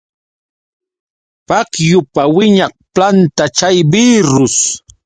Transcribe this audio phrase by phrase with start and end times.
[1.47, 4.57] Pukyupa wiñaq planta chay birrus.